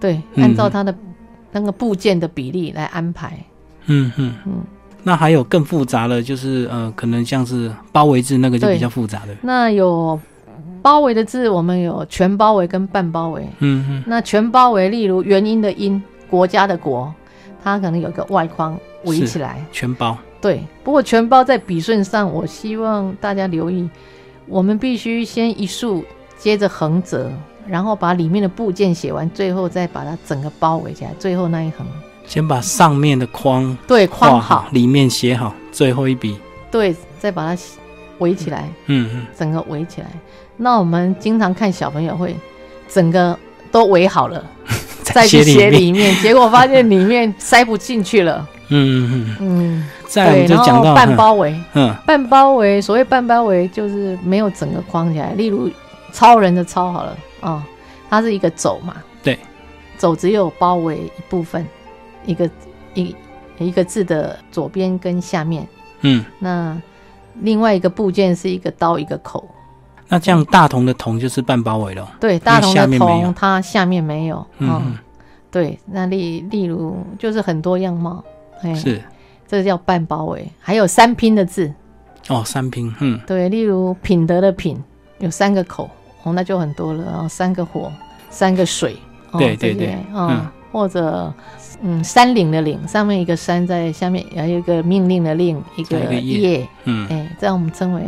[0.00, 0.94] 对，按照它的
[1.50, 3.36] 那个部件的比例来安排。
[3.36, 3.44] 嗯
[3.86, 4.34] 嗯嗯。
[5.02, 9.36] 那还有更复杂的，就是呃，可能像是包围字那个就比较复杂的。
[9.42, 10.18] 那有
[10.80, 13.46] 包围的字，我们有全包围跟半包围。
[13.58, 14.04] 嗯嗯。
[14.06, 17.12] 那全包围，例如元音的音，国家的国，
[17.62, 19.62] 它可能有个外框围起来。
[19.70, 20.16] 全包。
[20.40, 23.88] 对，不过全包在笔顺上，我希望大家留意，
[24.46, 26.04] 我们必须先一竖，
[26.38, 27.30] 接着横折，
[27.66, 31.86] 然后把里面的部件写完，最后再把它整个包围起来，最后那一横。
[32.26, 36.38] 先把上面的框对框好，里面写好，最后一笔。
[36.70, 37.62] 对，再把它
[38.18, 40.08] 围起来，嗯嗯，整个围起来。
[40.56, 42.36] 那我们经常看小朋友会
[42.88, 43.38] 整个
[43.70, 44.44] 都围好了，
[45.02, 48.48] 再去写里面， 结果发现里面塞不进去了。
[48.68, 55.32] 嗯嗯嗯，再就讲到半包围，嗯，半包围，所谓半包围就是没有整个框起来。
[55.34, 55.70] 例如
[56.12, 57.62] 超人的超好了哦，
[58.08, 59.38] 它是一个走嘛，对，
[59.98, 61.64] 走只有包围一部分。
[62.26, 62.48] 一个
[62.94, 63.14] 一
[63.58, 65.66] 一个字的左边跟下面，
[66.00, 66.76] 嗯，那
[67.40, 69.48] 另外一个部件是一个刀一个口，
[70.08, 72.08] 那这样大同的同就是半包围了。
[72.20, 74.96] 对，大同的同它下面没有，嗯，
[75.50, 78.24] 对，那例例如就是很多样貌，
[78.62, 79.02] 哎，是，
[79.46, 80.48] 这叫半包围。
[80.60, 81.72] 还有三拼的字，
[82.28, 84.82] 哦，三拼，嗯，对，例如品德的品
[85.18, 85.88] 有三个口，
[86.22, 87.92] 哦，那就很多了，然后三个火，
[88.30, 88.96] 三个水，
[89.32, 91.32] 对对对，嗯，或者。
[91.86, 98.02] 嗯，山岭的岭上面一个山在下面，还有一个命令的令，一个叶，嗯，哎，这样我们称为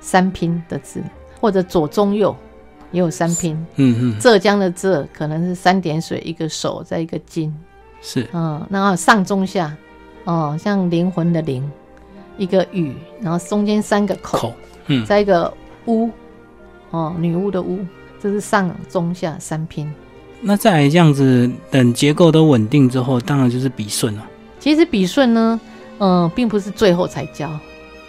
[0.00, 1.02] 三拼的字，
[1.38, 2.34] 或者左中右
[2.90, 7.54] 也有三拼，嗯嗯，浙江的浙可能是三点水一个手在一个金，
[8.00, 9.76] 是，嗯，然后上中下，
[10.24, 11.68] 哦，像灵魂的灵，
[12.38, 14.54] 一个雨，然后中间三个口，
[14.86, 15.52] 嗯，在一个
[15.86, 16.08] 巫，
[16.92, 17.84] 哦，女巫的巫，
[18.22, 19.92] 这是上中下三拼。
[20.40, 24.24] 那再来这样子，等结构都稳定之后，当然就是笔顺了。
[24.60, 25.60] 其实笔顺呢，
[25.98, 27.50] 嗯，并不是最后才教。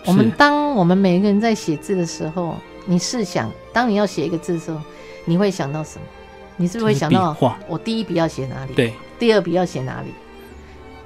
[0.05, 4.79] 我们当我们每一个人在写字的时候，你试想，当你要写一个字的时候，
[5.25, 6.05] 你会想到什么？
[6.57, 7.35] 你是不是会想到
[7.67, 8.73] 我第一笔要写哪里？
[8.73, 10.09] 对，第二笔要写哪里？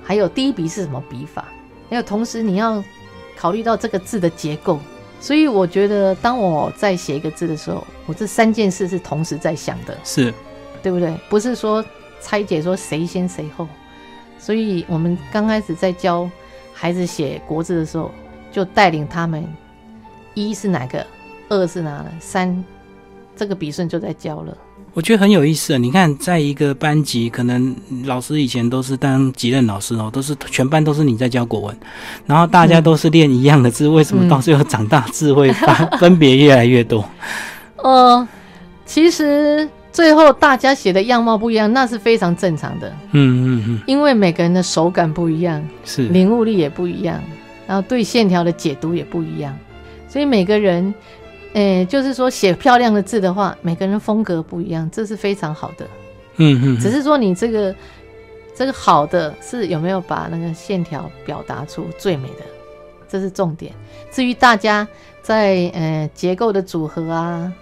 [0.04, 1.46] 还有第一笔是什么笔法？
[1.90, 2.84] 还有同时你要
[3.38, 4.80] 考虑到这个字的结构。
[5.22, 9.98] 所以我觉得，当我在写一个字的时候，我这三件事是同时在想的。
[10.04, 10.34] 是。
[10.84, 11.12] 对不对？
[11.30, 11.84] 不是说
[12.22, 13.68] 拆解说谁先谁后，
[14.38, 16.30] 所以我们刚开始在教
[16.74, 18.12] 孩子写国字的时候，
[18.52, 19.44] 就带领他们
[20.34, 21.06] 一是哪个，
[21.48, 22.64] 二是哪了，三
[23.36, 24.56] 这个笔顺就在教了。
[24.94, 25.78] 我觉得很有意思啊！
[25.78, 31.76] 你看，在一个班级，可能老师以前都是当几任老师哦，都是全班都是你在教国文，
[32.28, 35.52] 然后大家都是练一样的字，为什么到最后长大智慧
[36.00, 37.04] 分别越来越多？
[37.84, 38.28] 呃，
[38.86, 39.68] 其实。
[39.94, 42.90] 最后大家写的样貌不一样，那是非常正常的。
[43.12, 47.22] 嗯嗯嗯，因为每个人的手感不一样，是领悟力也不一样，
[47.68, 49.56] 然后对线条的解读也不一样，
[50.10, 50.94] 所以每个人，
[51.54, 55.88] 诶，就是说写漂亮的字的话，每个人风格不一样，这是非常好的。
[56.38, 57.76] 嗯嗯，只是说你这个
[58.56, 62.44] 这个好的是有没有把那个线条表达出最美的
[63.08, 63.72] 这是重点。
[64.12, 64.88] 至于大家
[65.22, 67.54] 在呃结构的组合啊，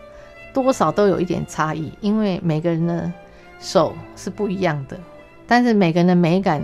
[0.54, 3.12] 多少都有一点差异，因为每个人的
[3.60, 4.98] 手是不一样的，
[5.48, 6.62] 但是每个人的美感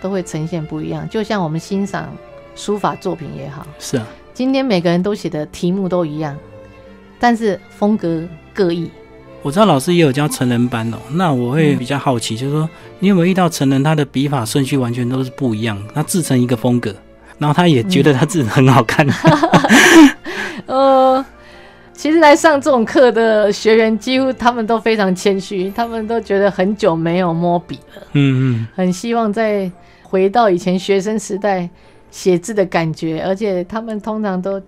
[0.00, 1.08] 都会呈现不一样。
[1.08, 2.08] 就像我们欣赏
[2.54, 6.36] 书法作品也好，是啊，今天每个人都写的题目都一样，
[7.18, 8.22] 但是风格
[8.52, 8.90] 各异。
[9.42, 16.94] 我知道老师也有教成人班哦，那我会比较好奇，就是说你有没有遇到成人他的笔法顺序完全都是不一样，他自成一个风格，
[17.38, 19.06] 然后他也觉得他自己很好看。
[20.66, 21.24] 呃，
[22.00, 29.70] 其实来上这种课的学员，几乎他们都非常谦虚，他们都觉得很久没有摸笔了，嗯嗯，很希望再
[30.02, 31.68] 回到以前学生时代
[32.10, 34.58] 写字的感觉，而且他们通常都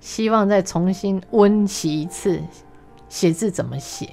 [0.00, 2.38] 希望再重新温习一次
[3.08, 4.06] 写字怎么写。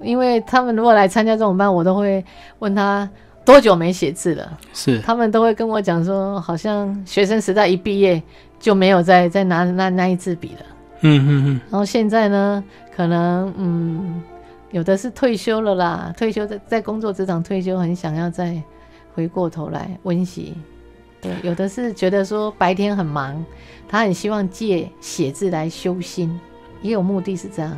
[0.00, 2.24] 因为他们如果来参加这种班，我都会
[2.58, 3.08] 问他
[3.44, 4.58] 多久没写字了。
[4.74, 8.20] 是，他们都会跟我讲说，好像学生时代一毕业
[8.58, 10.66] 就没有再再拿那那一支笔了。
[11.06, 11.60] 嗯嗯嗯。
[11.70, 12.64] 然后现在呢，
[12.94, 14.22] 可能嗯，
[14.70, 18.60] 有的是退休了啦，退休在在工作职场退休，很想要再
[19.14, 20.54] 回过头来温习。
[21.20, 23.44] 对，有的是觉得说白天很忙，
[23.88, 26.38] 他很希望借写字来修心，
[26.82, 27.76] 也有目的是这样。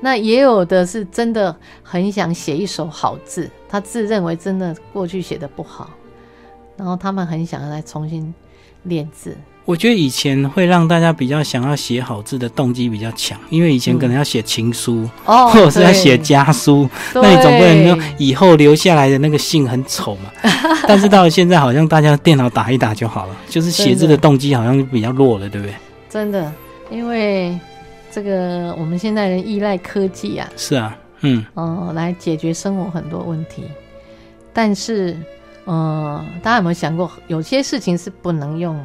[0.00, 5.90] 那也有的是真的很想写一手好字，他自认为真的过去写的不好，
[6.76, 8.32] 然后他们很想要来重新
[8.84, 9.36] 练字。
[9.64, 20.32] 我觉得以前会让大家比较想要写好字的动机比较强，因为以前可能要写情书，哦， 或者是要写家书，那你总不能说以后留下来的那个信很丑嘛。
[20.88, 25.74] 但是到了现在，好像大家电脑打一打就好了，就是写字的动机好像比较弱了，对不对？
[26.08, 26.52] 真的，
[26.90, 27.58] 因为。
[28.14, 33.64] 这个我们现在人依赖科技啊，是啊，嗯，哦，来解决生活很多问题，
[34.52, 35.16] 但是，
[35.64, 38.84] 呃，大家有没有想过，有些事情是不能用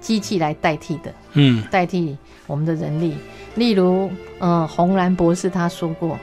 [0.00, 3.14] 机器来代替的，嗯，代替我们的人力，
[3.54, 6.18] 例如，嗯，红蓝博士他说过，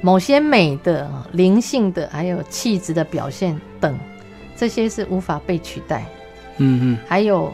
[0.00, 3.98] 某些美的、灵性的，还有气质的表现等，
[4.56, 6.04] 这些是无法被取代，
[6.58, 7.52] 嗯嗯，还有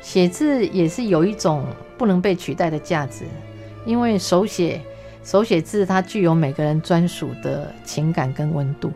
[0.00, 1.64] 写字也是有一种
[1.98, 3.24] 不能被取代的价值。
[3.84, 4.80] 因为手写
[5.22, 8.92] 手写字，它具有每个人专属的情感跟温度，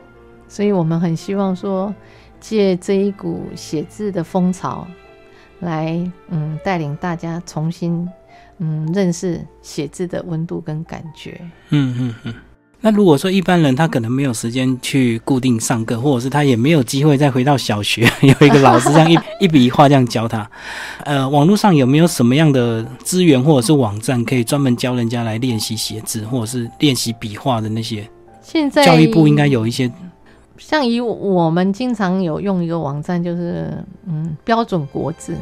[0.49, 1.95] 所以我们很希望说，
[2.41, 4.87] 借这一股写字的风潮，
[5.61, 6.01] 来
[6.31, 8.09] 嗯带领大家重新
[8.59, 11.41] 嗯认识写字的温度跟感觉。
[11.69, 12.35] 嗯嗯嗯。
[12.83, 20.51] 那如果说一般人他可能没有时间去固定上课，或者是他也没有机会再回到小学 有一个老师这样一 一笔一画这样教他，
[21.05, 28.09] 呃，网络上有没有什么样的资源或者是网站可以专门教人家来练习写字或者是练习笔画的那些？
[28.41, 29.93] 现在教育部应该有一些，
[30.61, 35.35] 像以我们经常有用一个网站，就是嗯标准国字，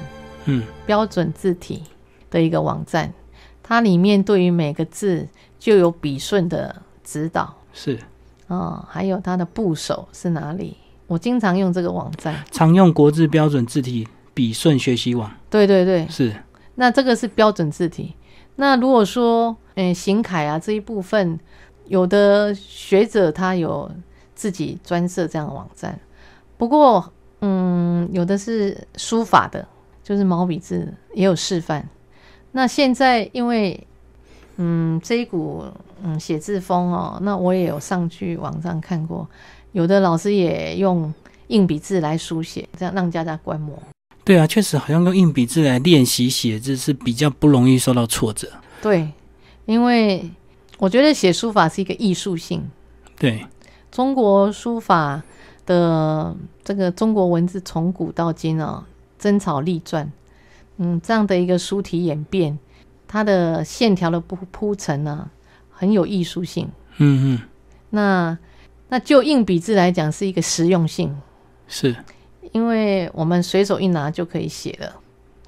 [0.47, 1.83] 嗯标准字体
[2.31, 3.13] 的一个网站，
[3.63, 5.29] 它里面对于每个字
[5.59, 6.75] 就有笔顺的。
[7.11, 7.99] 指导是
[8.49, 10.77] 哦，还有它的部首是哪里？
[11.07, 15.31] 我经常用这个网站，常用国字标准字体笔顺学习网。
[15.49, 16.31] 对对对，是。
[16.75, 18.13] 那这个是标准字体。
[18.57, 21.41] 那如果说，嗯，行楷啊这一部分，
[21.87, 23.91] 有的学者他有
[24.39, 25.99] 自己专设这样的网站。
[26.57, 29.67] 不过，嗯，有的是书法的，
[30.05, 31.89] 就是毛笔字也有示范。
[32.53, 33.85] 那现在因为
[34.59, 35.65] 嗯，这一股
[36.05, 39.29] 嗯写字风哦，那我也有上去网上看过，
[39.73, 41.13] 有的老师也用
[41.49, 43.77] 硬笔字来书写，这样让大家观摩。
[44.23, 48.49] 对啊，确实好像用硬笔字来练习写字是比较不容易受到挫折。
[48.81, 49.11] 对，
[49.67, 50.31] 因为
[50.79, 52.71] 我觉得写书法是一个艺术性。
[53.19, 53.45] 对，
[53.91, 55.23] 中国书法
[55.67, 58.87] 的这个中国文字从古到今啊，
[59.19, 60.07] 真草隶篆，
[60.77, 62.59] 嗯，这样的一个书体演变。
[63.07, 65.31] 它的线条的铺铺陈呢，
[65.71, 66.69] 很有艺术性。
[66.99, 67.41] 嗯嗯，
[67.91, 68.39] 那
[68.91, 71.17] 那就硬笔字来讲，是一个实用性。
[71.67, 71.97] 是，
[72.53, 74.95] 因为我们随手一拿就可以写了。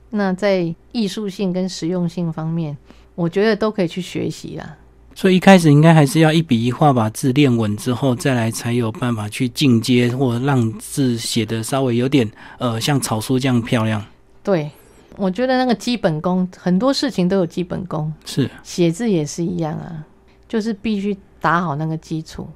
[0.08, 2.76] 那在艺术性跟实用性方面，
[3.14, 4.76] 我觉得都可以去学习啦。
[5.14, 14.04] 所以一开始应该还是要一笔一画把字练稳之后，再来才有办法去进阶，或让字写的稍微有点呃像草书这样漂亮。
[14.42, 14.70] 对。
[15.16, 20.06] 我觉得那个基本功，很多事情都有基本功，是写字也是一样啊，
[20.48, 22.48] 就是必须打好那个基础。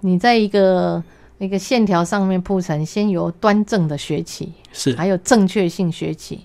[0.00, 1.02] 你在一个
[1.38, 6.40] 那个线条上面铺陈，先由端正的学起，是还有正确性学起，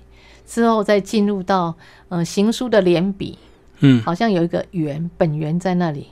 [0.45, 1.73] 之后再进入到
[2.09, 3.37] 呃行书的连笔，
[3.83, 6.07] 嗯，好像有一个圆本源在那里，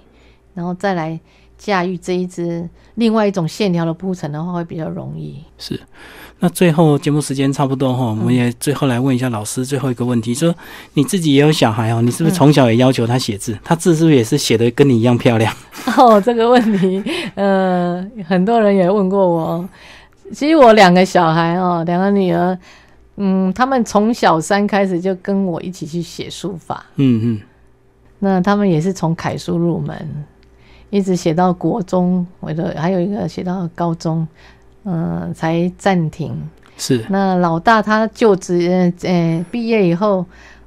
[0.53, 1.19] 然后再来
[1.57, 5.43] 驾驭这一支另外一种线条的铺陈的话，会比较容易。
[5.57, 5.79] 是。
[6.43, 10.53] 那最后节目时间差不多哈，我们也最后来问一下老师最后一个问题：说
[10.95, 13.55] 你自己也有小孩哦，你是不是从小也要求他写字？
[13.63, 15.53] 他字是不是也是写的跟你一样漂亮？
[15.97, 17.03] 哦，这个问题，
[17.35, 19.69] 呃，很多人也问过我。
[20.33, 22.57] 其实我两个小孩哦，两个女儿，
[23.17, 26.83] 嗯，他们从小三开始就跟我一起去写书法。
[26.95, 27.41] 嗯嗯。
[28.21, 30.25] 那他们也是从楷书入门，
[30.89, 34.25] 一直写到国中，或者还有一个写到高中。
[34.83, 36.35] 嗯，才暂停。
[36.75, 40.25] 是那老大他就职，呃，毕业以后，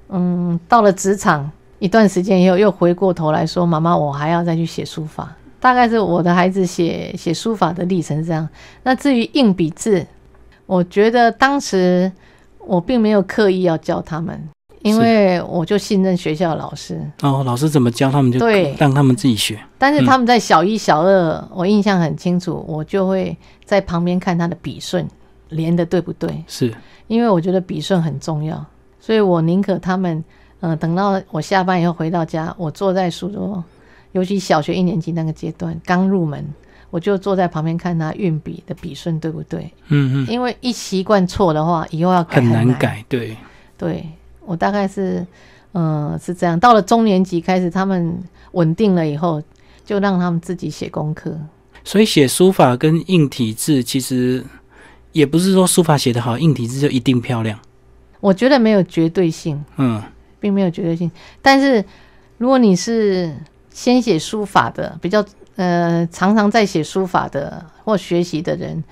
[0.09, 1.51] 嗯，到了职场
[1.81, 8.49] 一段时间以后，又回过头来说：“妈妈，我还要再去写书法。”大概是我的孩子写写书法的历程是这样。
[8.85, 10.07] 那至于硬笔字，
[10.67, 12.13] 我觉得当时
[12.61, 14.41] 我并没有刻意要教他们。
[14.85, 19.59] 因为我就信任学校老师哦，老师怎么教他们就对，让他们自己学。
[19.79, 25.09] 但是他们在小一、小二，我印象很清楚，我就会在旁边看他的笔顺
[25.49, 26.45] 连的对不对。
[26.47, 26.71] 是，
[27.07, 28.63] 因为我觉得笔顺很重要，
[29.01, 30.23] 所以我宁可他们，
[30.61, 33.65] 嗯，等到我下班以后回到家，我坐在书桌，
[34.13, 36.47] 尤其小学一年级那个阶段刚入门，
[36.91, 39.73] 我就坐在旁边看他运笔的笔顺对不对。
[39.89, 40.31] 嗯嗯。
[40.31, 43.03] 因为一习惯错的话，以后要改很难改。
[43.09, 43.35] 对
[43.79, 44.07] 对。
[44.47, 45.27] 我大概是，
[45.73, 46.59] 嗯，是这样。
[46.59, 48.23] 到了中年级开始，他们
[48.53, 49.43] 稳定了以后，
[49.85, 51.37] 就让他们自己写功课。
[51.83, 54.45] 所以写书法跟硬体字，其实
[55.13, 57.59] 也不是说书法写得好，硬体字就一定漂亮。
[58.21, 60.03] 我觉得没有绝对性，嗯，
[60.41, 61.11] 并没有绝对性。
[61.43, 61.85] 但是
[62.39, 63.35] 如果你是
[63.71, 65.25] 先写书法的，比较
[65.57, 68.83] 呃常常在写书法的或学习的人，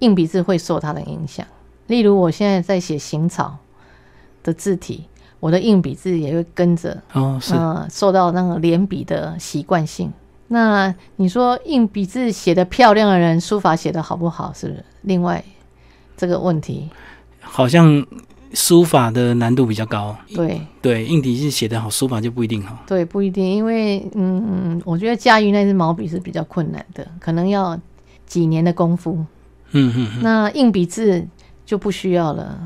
[0.00, 1.46] 硬笔字会受它的影响。
[1.86, 3.58] 例如我现在在写行草。
[4.44, 5.04] 的字体，
[5.40, 7.54] 我的硬笔字也会跟着哦，是
[7.90, 10.12] 受到那个连笔的习惯性。
[10.48, 14.52] 那你说硬笔字写的漂亮的人，书法写的好不好？
[14.52, 14.84] 是不是？
[15.02, 15.42] 另外
[16.16, 16.88] 这个问题，
[17.40, 18.06] 好像
[18.52, 20.14] 书法的难度比较高。
[20.34, 22.78] 对对，硬笔字写的好，书法就不一定好。
[22.86, 27.76] 对，不一定，因为嗯，我觉得驾驭那支毛笔是比较困难的，可能要
[28.26, 29.24] 几年的功夫。
[29.72, 30.22] 嗯嗯。
[30.22, 31.26] 那硬笔字
[31.64, 32.56] 就不需要了。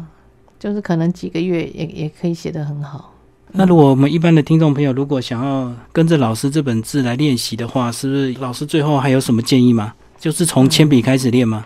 [0.59, 3.15] 就是可能几个月也也可以写得很好。
[3.53, 9.95] 那如果我们一般的听众朋友，如果想要跟着老师这本字来练习的话，是不是老师最后还有什么建议吗？
[10.19, 11.65] 就是从铅笔开始练吗？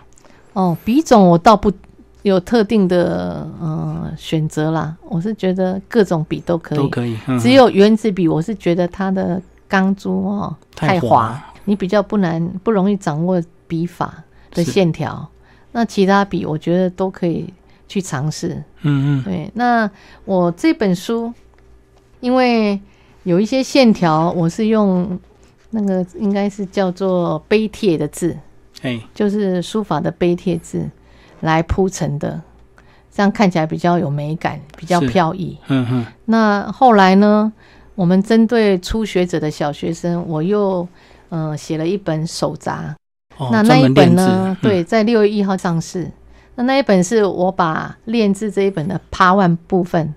[0.53, 1.69] 哦，笔种我倒不
[2.21, 4.95] 有特定的呃选择啦。
[5.09, 7.17] 我是觉得各种笔都可以，都可以。
[7.41, 15.27] 只有圆子笔，我是觉得它的钢珠哦太滑，你比较不难不容易掌握笔法的线条。
[15.73, 17.51] 那其他笔我觉得都可以。
[17.93, 19.51] 去尝试，嗯嗯，对。
[19.53, 19.87] 那
[20.25, 21.31] 我这本书，
[22.21, 22.81] 因为
[23.21, 25.19] 有一些线条，我是用
[25.69, 28.35] 那个应该是叫做碑帖的字，
[28.81, 30.89] 哎，就是书法的碑帖字
[31.41, 32.41] 来铺成的，
[33.11, 35.55] 这样看起来比较有美感，比较飘逸。
[35.67, 36.05] 嗯哼。
[36.25, 37.53] 那后来呢，
[37.93, 40.87] 我们针对初学者的小学生，我又
[41.29, 42.95] 嗯写了一本手札。
[43.51, 46.11] 那那一本呢，对，在六月一号上市。
[46.55, 50.13] 那那一本是我把练字这一本的 Part One 部分，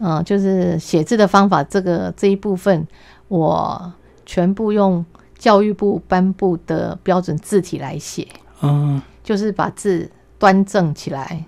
[0.00, 2.86] 嗯，就是写字的方法这个这一部分，
[3.28, 3.92] 我
[4.26, 5.04] 全部用
[5.38, 8.28] 教育部颁布的标准字体来写，
[8.60, 11.44] 嗯，就是把字端正起来，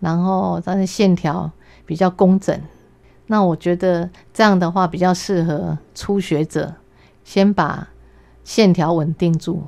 [0.00, 1.50] 然后但是线条
[1.84, 2.60] 比较工整。
[3.28, 6.74] 那我觉得这样的话比较适合初学者，
[7.24, 7.88] 先把
[8.42, 9.62] 线条稳定住，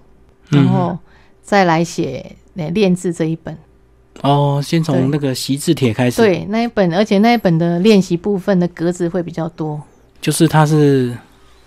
[0.48, 0.98] 然后
[1.42, 3.56] 再来写练字这一本。
[4.22, 6.16] 哦，先从那个习字帖开始。
[6.16, 9.80] 对，那一本，而且那一本的练习部分的格子会比较多。
[10.20, 11.16] 就是它是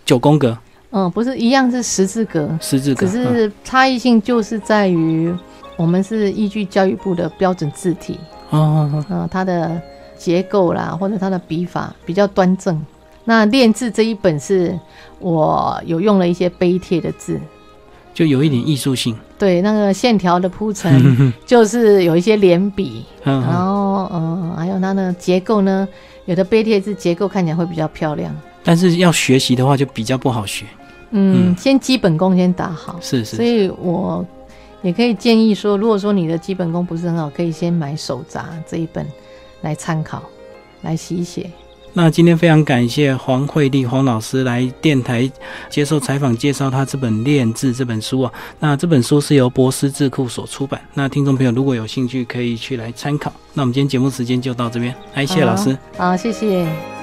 [0.05, 0.57] 九宫格。
[0.91, 3.07] 嗯，不是一样是十字格，十字格。
[3.07, 5.33] 只是差异性就是在于，
[5.77, 8.19] 我们是依据教育部的标准字体。
[8.49, 9.05] 哦。
[9.09, 9.81] 嗯，它的
[10.17, 12.79] 结构啦，或者它的笔法比较端正。
[13.23, 14.77] 那练字这一本是
[15.19, 17.39] 我有用了一些碑帖的字。
[18.13, 25.87] 就有一点艺术性，对那个线条的铺陈， 就是有一些连笔，然后嗯，还有它的结构呢，
[26.25, 28.31] 有的碑帖字结构看起来会比较漂亮，
[28.63, 30.67] 但是要学习的话就比较不好学。
[31.09, 34.23] 嗯，先基本功先打好，是是，所以我
[34.83, 39.03] 也可以建议说，如果说你的基本功不是很好，可以先买手札这一本
[39.61, 40.21] 来参考，
[40.83, 41.49] 来习写。
[41.93, 45.29] 那今天非常感谢黄慧丽黄老师来电台
[45.69, 48.31] 接受采访，介绍他这本《练字》这本书啊。
[48.59, 50.79] 那这本书是由博思智库所出版。
[50.93, 53.31] 那听众朋友如果有兴趣，可以去来参考。
[53.53, 55.77] 那我们今天节目时间就到这边，哎，谢谢老师。
[55.97, 57.00] 好，谢谢。